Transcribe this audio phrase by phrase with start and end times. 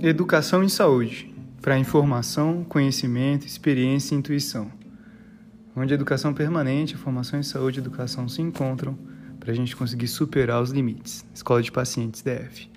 [0.00, 4.70] Educação em saúde para informação, conhecimento, experiência e intuição.
[5.74, 8.96] Onde a educação permanente, a formação em saúde e educação se encontram
[9.40, 11.24] para a gente conseguir superar os limites.
[11.34, 12.70] Escola de Pacientes DF.